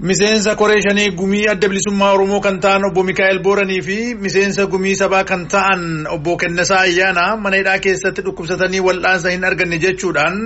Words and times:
Miseensa 0.00 0.54
koree 0.56 0.80
shanii 0.82 1.10
gumii 1.10 1.46
adda 1.48 1.68
bilisummaa 1.68 2.12
Oromoo 2.14 2.40
kan 2.40 2.60
ta'an 2.60 2.84
obbo 2.88 3.02
Mikaa'el 3.04 3.38
Booranii 3.44 3.82
fi 3.82 3.96
miseensa 4.14 4.64
gumii 4.66 4.94
sabaa 4.96 5.24
kan 5.24 5.46
ta'an 5.48 6.06
obbo 6.14 6.36
Kennesaa 6.40 6.78
Ayyaanaa 6.88 7.36
mana 7.36 7.56
hidhaa 7.60 7.78
keessatti 7.86 8.22
dhukkubsatanii 8.24 8.80
wal'aansa 8.86 9.30
hin 9.34 9.44
arganne 9.44 9.78
jechuudhaan 9.82 10.38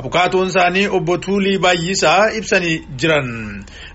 abukaatoon 0.00 0.48
isaanii 0.52 0.86
obbo 0.98 1.16
Tuulii 1.26 1.58
Baay'isaa 1.58 2.30
ibsanii 2.40 2.74
jiran. 3.00 3.30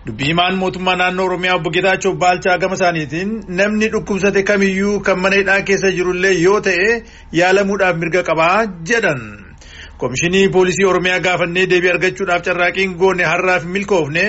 Dubbii 0.08 0.28
himaan 0.32 0.58
mootummaa 0.64 0.96
naannoo 1.04 1.26
Oromiyaa 1.30 1.56
obbo 1.60 1.70
Getaachoo 1.76 2.14
Baalchaa 2.24 2.58
gama 2.58 2.76
isaaniitiin 2.80 3.36
namni 3.62 3.88
dhukkubsate 3.98 4.44
kamiyyuu 4.44 5.00
kan 5.00 5.20
mana 5.20 5.36
hidhaa 5.44 5.62
keessa 5.70 5.92
jirullee 6.00 6.34
yoo 6.42 6.62
ta'e 6.62 7.04
yaalamuudhaaf 7.42 7.96
mirga 8.06 8.24
qabaa 8.32 8.66
jedhan. 8.94 9.22
Komishinii 10.00 10.50
poolisii 10.50 10.86
Oromiyaa 10.88 11.20
gaafannee 11.20 11.66
deebii 11.70 11.90
argachuudhaaf 11.92 12.44
carraaqiin 12.48 12.92
goone 13.02 13.24
har'aaf 13.30 13.64
milkoofne 13.74 14.22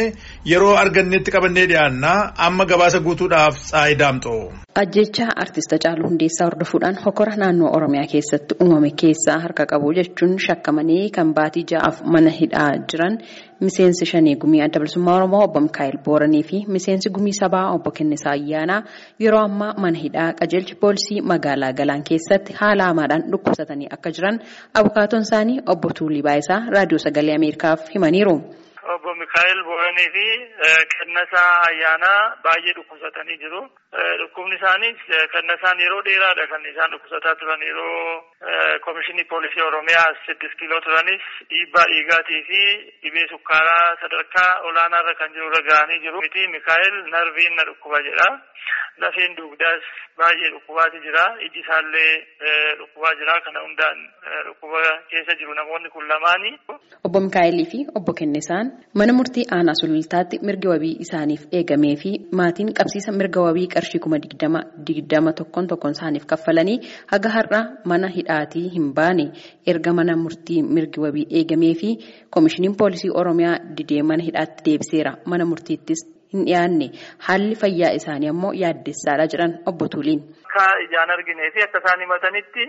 yeroo 0.52 0.72
argannetti 0.80 1.30
qabannee 1.34 1.66
dhiyaanna 1.72 2.14
amma 2.46 2.64
gabaasa 2.72 2.98
guutuudhaaf 3.04 3.58
saayidaamxoo. 3.68 4.40
Ajjeechaa 4.82 5.28
artista 5.44 5.78
Caaluu 5.84 6.08
Hundeessaa 6.08 6.46
hordofuudhaan 6.48 6.98
hokora 7.04 7.36
naannoo 7.42 7.70
Oromiyaa 7.76 8.08
keessatti 8.14 8.54
uumame 8.64 8.90
keessaa 9.02 9.38
harka 9.44 9.66
qabu 9.74 9.92
jechuun 10.00 10.34
shakkamanii 10.46 11.10
kan 11.18 11.34
baatii 11.38 11.64
ja'aaf 11.74 12.02
mana 12.16 12.30
hidhaa 12.40 12.70
jiran 12.92 13.18
miseensi 13.60 14.06
shanii 14.06 14.34
gumii 14.42 14.60
adda 14.66 14.80
bilisummaa 14.80 15.16
Oromoo 15.16 15.42
obbo 15.46 15.60
Mikaa'el 15.66 15.98
Booranii 16.04 16.42
fi 16.50 16.58
miseensi 16.76 17.10
gumii 17.16 17.32
sabaa 17.40 17.66
obbo 17.74 17.90
Kennisaa 17.90 18.32
Ayyaanaa 18.38 18.82
yeroo 19.24 19.42
ammaa 19.48 19.74
mana 19.84 19.98
hidhaa 20.04 20.32
qajeelchi 20.40 20.74
poolisii 20.84 21.20
magaalaa 21.32 21.72
Galaan 21.72 22.02
keessatti 22.10 22.52
haala 22.62 22.84
hamaadhaan 22.90 23.22
dhukkubsatanii 23.34 23.88
akka 23.98 24.10
jiran 24.16 24.40
abukaatoon 24.74 25.22
isaanii 25.28 25.60
obbo 25.66 25.88
Tuulii 25.98 26.22
Baayisaa 26.22 26.60
raadiyoo 26.76 26.98
sagalee 27.06 27.36
Ameerikaaf 27.36 27.80
himaniiru. 27.94 28.36
Obbo 28.90 29.14
Mikaa'el 29.14 29.60
Booranii 29.64 30.08
fi 30.14 30.26
Kennisaa 30.92 31.52
Ayyaanaa 31.68 32.36
baay'ee 32.44 32.72
dhukkubsatanii 32.78 33.36
jiru. 33.42 33.60
Dhukkubni 34.20 34.56
isaaniis 34.56 35.00
Kennisaan 35.32 35.80
yeroo 35.84 36.02
dheeraadha 36.06 36.46
kan 36.52 36.64
isaan 36.72 36.90
dhukkubsataa 36.94 37.34
turan 37.40 37.62
yeroo 37.68 38.24
Komishinii 38.86 39.24
Poolisii 39.32 39.62
Oromiyaa 39.68 40.08
siddis 40.26 40.54
kiiloo 40.58 40.80
turanis 40.86 41.22
dhiibbaa 41.50 41.86
dhiigaatii 41.92 42.42
fi 42.50 42.60
dhibee 43.02 43.26
sukkaaraa 43.32 43.96
sadarkaa 44.02 44.50
olaanaarra 44.68 45.14
kan 45.20 45.32
jirurra 45.34 45.62
ga'anii 45.70 46.00
jiru. 46.04 46.20
Miti 46.26 46.46
Mikaa'el 46.56 46.96
narviin 47.14 47.54
na 47.56 47.64
dhukkuba 47.70 48.02
jedha. 48.08 48.28
Lafeen 49.02 49.36
dugdaas 49.36 49.84
baay'ee 50.18 50.50
dhukkubaati 50.56 50.98
jira. 51.06 51.24
Iji 51.46 51.60
isaallee 51.64 52.12
dhukkubaa 52.80 53.14
jira. 53.20 53.40
Kana 53.44 53.60
hundaan 53.66 53.98
dhukkuba 54.46 54.82
keessa 55.10 55.34
jiru 55.42 55.54
namoonni 55.54 55.90
kun 55.90 56.08
lamaani. 56.08 56.52
Obbo 57.04 57.20
Mikaa'elii 57.26 57.68
fi 57.72 57.78
obbo 57.98 58.12
Kennisaan 58.20 58.72
mana 59.00 59.12
murtii 59.18 59.44
aanaa 59.56 59.74
sulultaatti 59.80 60.38
mirga 60.48 60.68
wabii 60.72 60.92
isaaniif 61.04 61.42
eegamee 61.58 61.94
fi 62.02 62.10
maatiin 62.40 62.72
qabsiisa 62.78 63.12
mirga 63.18 63.40
wabii 63.46 63.66
qarshii 63.74 64.00
kuma 64.04 64.18
digdama 64.24 64.60
digdama 64.86 65.32
tokkoon 65.40 65.66
tokkoon 65.72 65.94
isaaniif 65.98 66.24
kaffalanii 66.32 66.78
haga 67.12 67.30
har'a 67.36 67.60
mana 67.92 68.08
hidhaatii 68.16 68.66
hin 68.76 68.92
baane 69.00 69.26
erga 69.74 69.92
mana 69.98 70.16
murtii 70.24 70.62
mirgi 70.62 71.00
wabii 71.06 71.26
eegamee 71.40 71.74
fi 71.82 71.90
koomishiniin 72.30 72.76
poolisii 72.82 73.10
oromiyaa 73.22 73.58
didee 73.76 74.02
mana 74.02 74.22
hidhaatti 74.28 74.64
deebiseera. 74.70 75.12
Mana 75.26 75.44
murtiittis 75.52 76.00
hin 76.32 76.44
dhiyaanne 76.48 76.86
haalli 77.28 77.54
fayyaa 77.62 77.92
isaanii 78.00 78.30
ammoo 78.34 78.52
yaaddessaadha 78.62 79.26
jedhan 79.32 79.52
obbo 79.72 79.88
Tuuliin. 79.94 80.20
Akka 80.50 80.66
ijaan 80.86 81.10
arginee 81.16 81.50
fi 81.54 81.62
akka 81.66 81.78
isaan 81.84 82.00
himatanitti 82.04 82.64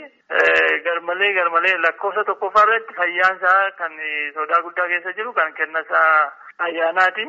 garmalee 0.85 1.33
garmalee 1.39 1.75
lakkoofsa 1.85 2.23
tokkoffaa 2.29 2.63
irratti 2.67 2.93
fayyaan 2.99 3.37
isaa 3.37 3.71
kan 3.79 3.93
sodaa 4.35 4.61
guddaa 4.65 4.87
keessa 4.91 5.13
jiru 5.19 5.33
kan 5.39 5.53
Kennisaa 5.53 6.31
ayyaanaati. 6.67 7.25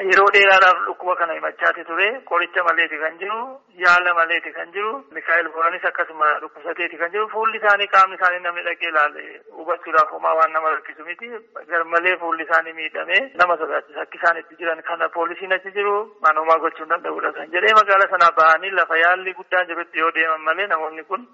Yeroo 0.00 0.26
dheeraadhaaf 0.34 0.78
dhukkuba 0.86 1.14
kana 1.16 1.34
himachaati 1.34 1.84
ture. 1.84 2.06
Qoricha 2.24 2.62
maleeti 2.64 2.96
kan 2.98 3.18
jiru, 3.20 3.60
yaala 3.76 4.14
maleeti 4.14 4.50
kan 4.52 4.72
jiru. 4.72 5.04
Mikaa'el 5.12 5.50
Booranis 5.52 5.84
akkasuma 5.84 6.30
dhukkubsateeti 6.40 6.96
kan 6.96 7.12
jiru. 7.12 7.28
Fuulli 7.28 7.58
isaanii 7.60 7.86
qaamni 7.92 8.16
isaanii 8.16 8.40
namni 8.46 8.64
dhaqee 8.68 8.88
ilaale 8.88 9.24
hubachuudhaaf 9.58 10.10
homaa 10.16 10.32
waan 10.38 10.52
nama 10.52 10.70
rakkisu 10.76 11.04
miti. 11.04 11.28
Garmalee 11.68 12.16
fuulli 12.24 12.42
isaanii 12.48 12.72
miidhamee 12.72 13.20
nama 13.36 13.56
sodaachisa. 13.60 14.00
Akka 14.06 14.16
isaan 14.22 14.40
itti 14.40 14.56
jiran 14.62 14.82
kana 14.82 15.08
poolisiin 15.08 15.52
achi 15.52 15.70
jiru 15.76 15.94
manomaa 16.24 16.58
gochuu 16.64 16.84
hin 16.86 16.94
danda'udha 16.96 17.32
kan 17.36 17.52
jedhee 17.52 17.74
magaalaa 17.80 18.10
sanaa 18.16 18.32
bahanii 18.40 18.70
lafa 18.80 18.96
yaalli 19.04 19.34
guddaan 19.34 19.66
jirutti 19.68 19.98
yoo 20.00 20.10
deeman 20.14 20.40
malee 20.40 20.66
namoonni 20.72 21.04
kun 21.04 21.28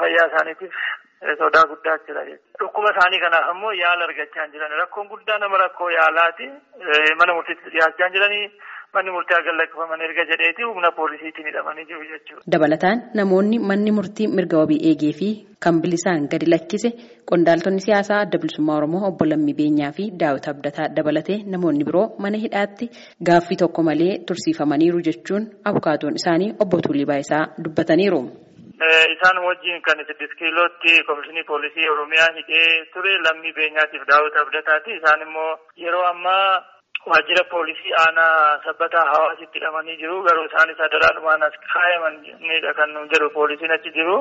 fayyaa 0.00 0.26
isaaniitiif 0.32 0.74
sodaa 1.38 1.64
guddaa 1.70 1.98
jira. 2.06 2.22
Dhukkuba 2.60 2.90
isaanii 2.94 3.20
kanaaf 3.24 3.50
ammoo 3.54 3.72
yaala 3.82 4.04
argachaa 4.08 4.46
jiran. 4.52 4.74
Rakkoon 4.82 5.08
guddaa 5.14 5.38
nama 5.38 5.58
rakkoo 5.64 5.90
yaalaati. 5.98 6.46
Mana 7.20 7.34
murtiitti 7.38 7.70
dhiyaachaa 7.74 8.10
jiranii. 8.14 8.46
Manni 8.94 9.10
murtii 9.14 9.34
haga 9.36 9.52
lakkifaman 9.58 10.02
erga 10.06 10.24
jedheeti 10.30 10.62
humna 10.68 10.90
poolisiitiin 10.96 11.46
hidhamanii 11.48 11.84
jiru 11.90 12.02
jechuudha. 12.10 12.42
Dabalataan 12.54 12.98
namoonni 13.20 13.58
manni 13.70 13.90
murtii 13.98 14.26
mirga 14.28 14.58
wabii 14.58 14.80
eegee 14.90 15.12
fi 15.20 15.28
kan 15.64 15.80
bilisaan 15.84 16.26
gadi 16.34 16.46
lakkise 16.54 16.90
qondaaltonni 17.30 17.80
siyaasaa 17.86 18.20
adda 18.26 18.38
bilisummaa 18.42 18.76
Oromoo 18.82 19.02
obbo 19.08 19.24
Lammii 19.30 19.54
Beenyaa 19.62 19.92
fi 19.98 20.10
Daawit 20.20 20.48
Abdataa 20.54 20.88
dabalatee 20.96 21.38
namoonni 21.54 21.84
biroo 21.88 22.06
mana 22.26 22.36
hidhaatti 22.44 22.90
gaaffii 23.30 23.56
tokko 23.64 23.82
malee 23.90 24.12
tursiifamaniiru 24.28 25.00
jechuun 25.08 25.48
abukaatoon 25.64 26.20
isaanii 26.20 26.52
obbo 26.60 26.80
Tuulii 26.86 27.06
Baayisaa 27.14 27.44
dubbataniiru. 27.64 28.22
Isaan 29.14 29.38
wajjin 29.44 29.82
kan 29.82 29.98
siddis 30.06 30.32
kiilootti 30.38 31.04
komishinii 31.06 31.44
poolisii 31.44 31.88
Oromiyaa 31.88 32.32
hidhee 32.36 32.84
ture 32.94 33.12
lammii 33.26 33.52
beenyaatiif 33.52 34.06
daawwita 34.08 34.40
abdataati. 34.40 34.90
Isaan 34.98 35.22
immoo 35.22 35.58
yeroo 35.76 36.02
ammaa 36.06 36.64
waajjira 37.06 37.44
poolisii 37.50 37.92
aanaa 38.00 38.58
sabbataa 38.64 39.04
hawaasitti 39.12 39.58
hidhamanii 39.58 39.96
jiru. 39.96 40.22
Garuu 40.22 40.44
isaanis 40.48 40.80
adaraadhumaan 40.80 41.42
as 41.42 41.54
kaayamanidha 41.72 42.74
kan 42.74 42.90
jedhu 43.12 43.30
poolisiin 43.30 43.70
achi 43.78 43.90
jiru. 43.98 44.16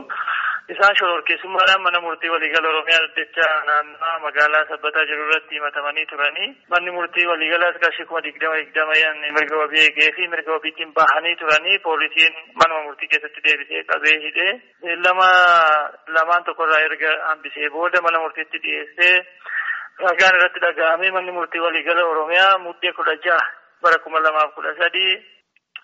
Isaan 0.72 0.96
shororkeessummaadhaan 1.00 1.82
mana 1.84 2.00
murtii 2.02 2.30
waliigala 2.34 2.68
Oromiyaa 2.70 3.00
Daddachaa 3.06 3.56
naannoo 3.70 4.20
magaalaa 4.26 4.66
sabbataa 4.70 5.06
jiru 5.09 5.24
irratti 5.28 5.56
himatamanii 5.56 6.06
turanii. 6.12 6.48
Manni 6.70 6.92
murtii 6.98 7.26
waliigalaas 7.32 7.80
qarshii 7.84 8.06
kuma 8.06 8.22
digdama 8.28 8.56
digdama 8.62 8.94
mirga 9.38 9.58
wabii 9.62 9.81
eegee 9.86 10.12
fi 10.18 10.28
mirga 10.34 10.52
wabiitiin 10.56 10.94
bahanii 11.00 11.36
turanii 11.42 11.80
poolisiin 11.88 12.34
manuma 12.62 12.84
murtii 12.88 13.08
keessatti 13.14 13.44
deebisee 13.48 13.84
qabee 13.92 14.16
hidhee 14.26 14.54
beellama 14.86 15.28
lamaan 16.18 16.44
tokkorraa 16.44 16.80
erga 16.88 17.12
hambisee 17.28 17.70
booda 17.76 18.02
mana 18.02 18.20
murtiitti 18.24 18.64
dhiyeessee 18.64 19.16
ragaan 20.06 20.36
irratti 20.40 20.60
dhaga'amee 20.68 21.12
manni 21.18 21.31
murtii 21.40 21.66
waliigala 21.68 22.06
Oromiyaa 22.14 22.58
muddee 22.68 22.94
kudha 22.94 23.16
jaha 23.28 23.46
bara 23.84 23.98
kuma 24.04 24.20
lamaaf 24.24 24.54
kudha 24.56 24.76
sadii 24.80 25.14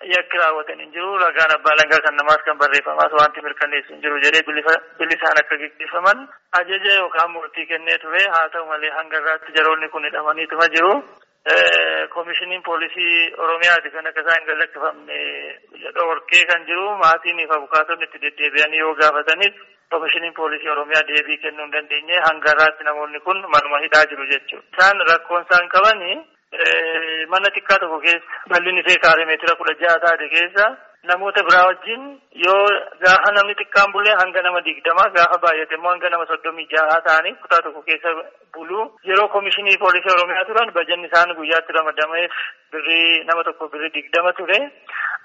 yakki 0.06 0.38
raawwatan 0.38 0.80
hin 0.80 0.91
jiru 0.94 1.18
ragaan 1.18 1.52
abbaa 1.56 1.75
langaa 1.80 2.02
kan 2.06 2.16
namaas 2.16 2.41
kan 2.46 2.58
barreeffamaas 2.58 3.13
wanti 3.19 3.41
mirkaneessu 3.41 3.94
hin 3.94 4.02
jiru 4.02 4.19
jedhee 4.25 4.44
bilisaan 5.00 5.40
akka 5.41 5.58
gaggeeffaman 5.63 6.28
ajaja 6.59 6.94
yookaan 7.00 7.31
murtii 7.31 7.66
kennee 7.72 7.97
ture 8.03 8.22
haa 8.35 8.50
ta'u 8.50 8.66
malee 8.74 8.91
hanga 8.97 9.18
irraatti 9.22 9.56
jaroonni 9.58 9.90
kun 9.90 10.06
hidhamaniituma 10.06 10.68
jiru. 10.75 10.94
Koomishiniin 12.13 12.63
poolisii 12.63 13.34
Oromiyaati 13.38 13.90
kan 13.91 14.08
akka 14.08 14.22
isaan 14.22 14.46
galakkifamne 14.47 15.18
dhorkee 15.96 16.44
kan 16.50 16.66
jiru 16.68 16.88
maatiin 17.03 17.38
fi 17.38 17.53
abukaatonni 17.58 18.03
itti 18.08 18.19
deddeebi'anii 18.25 18.79
yoo 18.84 18.94
gaafatanis 19.02 19.53
koomishiniin 19.91 20.34
poolisii 20.34 20.69
Oromiyaa 20.75 21.08
deebii 21.08 21.38
kennuu 21.44 21.66
hin 21.66 21.72
dandeenye 21.75 22.19
hanga 22.28 22.52
irraatti 22.56 22.84
namoonni 22.84 23.19
kun 23.19 23.40
manuma 23.53 23.79
hidhaa 23.85 24.06
jiru 24.12 24.25
jechuudha. 24.31 24.68
Isaan 24.78 25.00
rakkoon 25.12 25.46
isaan 25.47 25.69
qabani 25.75 26.12
mana 27.31 27.50
xiqqaa 27.56 27.80
tokko 27.84 28.00
keessa 28.00 28.50
bal'inni 28.52 28.81
ishee 28.85 29.00
kaaree 29.06 29.25
meetira 29.30 29.56
kudha 29.59 29.74
jaha 29.81 30.00
taate 30.06 30.28
keessa 30.35 30.66
namoota 31.09 31.44
biraa 31.47 31.66
wajjin 31.70 32.03
yoo 32.46 32.61
gaafa 33.03 33.32
namni 33.38 33.55
xiqqaan 33.61 33.91
bulee 33.96 34.16
hanga 34.22 34.41
nama 34.46 34.61
digdama 34.67 35.03
gaafa 35.17 35.38
baay'ate 35.46 35.76
immoo 35.78 35.91
hanga 35.91 36.09
nama 36.14 36.26
soddomii 36.32 36.67
jaha 36.73 37.02
ta'anii 37.08 37.35
kutaa 37.44 37.61
tokko 37.67 37.82
keessa 37.90 38.16
bulu 38.55 38.79
yeroo 39.09 39.28
koomishinii 39.35 39.78
poolisii 39.84 40.14
oromiyaa 40.16 40.46
turan 40.52 40.72
bajanni 40.79 41.08
isaan 41.11 41.35
guyyaatti 41.41 41.73
ramadameef 41.79 42.32
birrii 42.72 43.23
nama 43.32 43.44
tokko 43.49 43.67
birrii 43.73 43.94
digdama 43.99 44.34
ture 44.40 44.59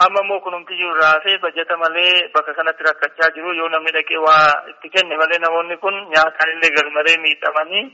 amma 0.04 0.20
immoo 0.24 0.40
kunumti 0.44 0.74
jiru 0.78 0.94
raafee 1.02 1.38
bajata 1.44 1.74
malee 1.82 2.14
bakka 2.34 2.52
kanatti 2.58 2.82
rakkachaa 2.88 3.30
jiru 3.36 3.50
yoo 3.58 3.68
namni 3.74 3.90
dhaqee 3.96 4.20
waa 4.26 4.48
itti 4.72 4.88
kenne 4.94 5.14
malee 5.22 5.38
namoonni 5.44 5.76
kun 5.82 5.96
nyaataan 6.12 6.52
illee 6.54 6.70
garmalee 6.76 7.16
miidhamanii 7.24 7.84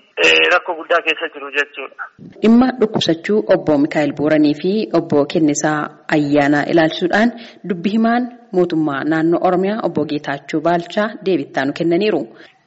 rakkoo 0.55 0.75
guddaa 0.81 1.03
keessa 1.07 1.29
jiru 1.35 1.49
jechuudha. 1.57 2.03
Dhimma 2.43 2.67
dhukkubsachuu 2.81 3.39
obbo 3.55 3.79
Mikaa'el 3.85 4.13
Booranii 4.21 4.55
fi 4.63 4.73
obbo 5.01 5.25
Kennisaa 5.33 5.81
Ayyaanaa 6.17 6.65
ilaalchisuudhaan 6.73 7.31
dubbi 7.69 7.91
himaan 7.97 8.23
mootummaa 8.53 9.03
naannoo 9.11 9.41
Oromiyaa 9.49 9.81
obbo 9.89 10.05
Geetaachoo 10.13 10.61
Baalchaa 10.61 11.09
deebittaa 11.27 11.65
nu 11.65 11.73
kennaniiru. 11.81 12.23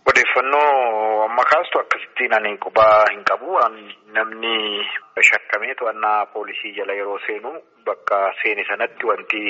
Odeeffannoo 0.10 1.24
amma 1.26 1.44
kaastu 1.52 1.80
akkasittiin 1.80 2.34
ani 2.34 2.58
qubaa 2.58 3.06
hin 3.12 3.24
qabu. 3.30 3.58
Namni 4.16 4.56
shakkamee 5.30 5.76
to'annaa 5.76 6.26
poolisii 6.34 6.74
jala 6.78 6.94
yeroo 6.94 7.20
seenu 7.28 7.52
bakka 7.86 8.20
seene 8.42 8.66
sanatti 8.70 9.06
wanti 9.06 9.44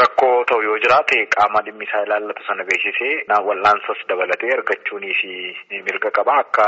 rakkoo 0.00 0.37
yoo 0.78 0.82
jiraate 0.84 1.18
qaama 1.34 1.60
dhimmi 1.66 1.84
isaa 1.88 2.02
ilaallatu 2.06 2.42
sana 2.48 2.64
beeksisee 2.68 3.14
wal'aansas 3.48 4.00
dabalatee 4.08 4.50
argachuunii 4.56 5.14
fi 5.20 5.30
mirga 5.86 6.10
qaba 6.18 6.34
akka 6.42 6.64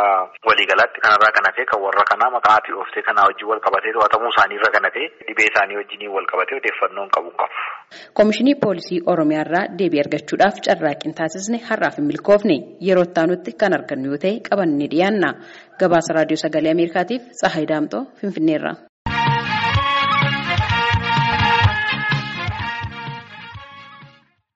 waliigalaatti 0.49 1.01
kanarraa 1.05 1.33
kan 1.37 1.47
hafe 1.49 1.65
kan 1.71 1.81
warra 1.85 2.05
kanaa 2.11 2.31
maqaa 2.37 2.57
ati 2.59 2.73
dhooftee 2.75 3.03
kanaa 3.09 3.27
wajjin 3.31 3.49
wal 3.51 3.63
qabatee 3.67 3.93
to'atamuu 3.97 4.33
isaanii 4.35 4.59
irra 4.59 4.71
kan 4.77 4.85
hafe 4.89 5.05
dhibee 5.29 5.49
isaanii 5.53 5.79
wajjiniin 5.81 6.13
wal 6.17 6.27
qabatee 6.33 6.59
odeeffannoon 6.61 7.11
qabu 7.17 7.31
qabu. 7.41 7.55
Koomishinii 8.19 8.57
Poolisii 8.65 9.01
Oromiyaa 9.15 9.45
irraa 9.47 9.65
deebii 9.79 10.03
argachuudhaaf 10.05 10.57
carraaqqiin 10.67 11.15
taasisne 11.23 11.59
har'aaf 11.71 11.97
hin 12.03 12.07
milkoofne 12.11 12.57
yeroo 12.89 13.07
itti 13.39 13.53
kan 13.63 13.73
argannu 13.79 14.07
yoo 14.13 14.23
ta'e 14.27 14.35
qabanne 14.51 14.87
dhiyaanna. 14.95 15.31
Gabaasa 15.81 16.15
Raadiyoo 16.19 16.43
Sagalee 16.45 16.73
Ameerikaatiif 16.77 17.23
Tsahaay 17.41 17.67
Daamxoo 17.73 18.03
Finfinneerraa. 18.21 18.90